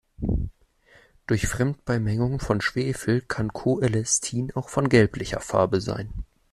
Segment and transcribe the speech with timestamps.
[1.27, 6.09] Durch Fremdbeimengungen von Schwefel kann Coelestin auch von gelblicher Farbe sein.